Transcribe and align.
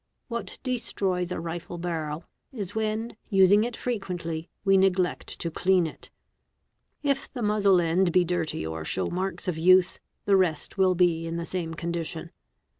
What 0.29 0.57
destroys 0.63 1.31
a 1.31 1.39
rifle 1.39 1.77
barrel 1.77 2.25
is 2.51 2.73
when, 2.73 3.15
using 3.29 3.63
it 3.63 3.77
frequently, 3.77 4.49
we 4.65 4.75
neglect 4.75 5.37
to 5.39 5.51
clean 5.51 5.85
it; 5.85 6.09
if 7.03 7.31
the 7.33 7.43
muzzle 7.43 7.79
end 7.79 8.11
be 8.11 8.23
© 8.25 8.27
dirty 8.27 8.65
or 8.65 8.83
shows 8.83 9.11
marks 9.11 9.47
of 9.47 9.59
use, 9.59 9.99
the 10.25 10.35
rest 10.35 10.75
will 10.75 10.95
be 10.95 11.27
in 11.27 11.37
the 11.37 11.45
same 11.45 11.75
condition. 11.75 12.31